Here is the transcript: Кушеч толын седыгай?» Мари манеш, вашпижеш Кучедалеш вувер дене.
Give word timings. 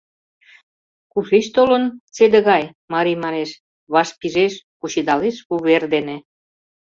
Кушеч 1.11 1.45
толын 1.55 1.83
седыгай?» 2.15 2.63
Мари 2.93 3.13
манеш, 3.23 3.49
вашпижеш 3.93 4.53
Кучедалеш 4.79 5.37
вувер 5.49 5.83
дене. 5.93 6.15